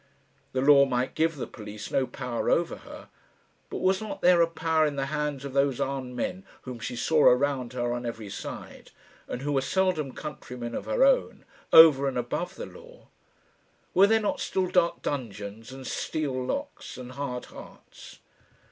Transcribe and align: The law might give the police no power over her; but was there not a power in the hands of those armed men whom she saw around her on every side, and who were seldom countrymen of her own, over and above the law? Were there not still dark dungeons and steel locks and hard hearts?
The 0.53 0.61
law 0.61 0.85
might 0.85 1.13
give 1.13 1.35
the 1.35 1.45
police 1.45 1.91
no 1.91 2.07
power 2.07 2.49
over 2.49 2.77
her; 2.77 3.09
but 3.69 3.81
was 3.81 3.99
there 3.99 4.07
not 4.39 4.41
a 4.41 4.47
power 4.47 4.83
in 4.83 4.95
the 4.95 5.05
hands 5.13 5.45
of 5.45 5.53
those 5.53 5.79
armed 5.79 6.15
men 6.15 6.43
whom 6.63 6.79
she 6.79 6.95
saw 6.95 7.21
around 7.25 7.73
her 7.73 7.93
on 7.93 8.03
every 8.03 8.27
side, 8.27 8.89
and 9.27 9.43
who 9.43 9.51
were 9.51 9.61
seldom 9.61 10.11
countrymen 10.13 10.73
of 10.73 10.85
her 10.85 11.05
own, 11.05 11.45
over 11.71 12.07
and 12.07 12.17
above 12.17 12.55
the 12.55 12.65
law? 12.65 13.09
Were 13.93 14.07
there 14.07 14.19
not 14.19 14.39
still 14.39 14.65
dark 14.71 15.03
dungeons 15.03 15.71
and 15.71 15.85
steel 15.85 16.33
locks 16.47 16.97
and 16.97 17.11
hard 17.11 17.45
hearts? 17.53 18.17